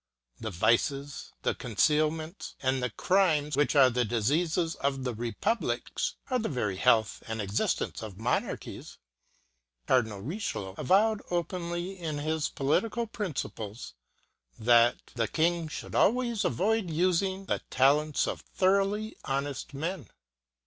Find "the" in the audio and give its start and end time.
0.39-0.49, 1.43-1.53, 2.81-2.89, 3.91-4.03, 6.39-6.49, 15.13-15.27, 17.45-17.61